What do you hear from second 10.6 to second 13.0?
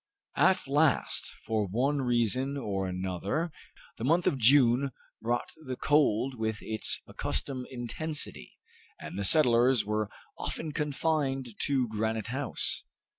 confined to Granite House.